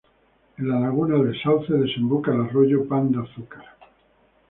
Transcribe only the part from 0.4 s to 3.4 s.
En la laguna del Sauce desemboca el arroyo Pan de